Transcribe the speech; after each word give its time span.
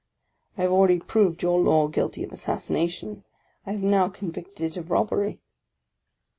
I 0.57 0.63
have 0.63 0.71
already 0.71 0.99
proved 0.99 1.43
your 1.43 1.59
law 1.59 1.87
guilty 1.87 2.23
of 2.23 2.31
assassination; 2.31 3.23
I 3.67 3.71
have 3.73 3.83
now 3.83 4.09
convicted 4.09 4.61
it 4.61 4.75
of 4.75 4.89
robbery! 4.89 5.41